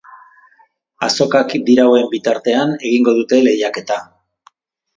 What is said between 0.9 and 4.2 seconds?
Azokak dirauen bitartean egingo dute lehiaketa.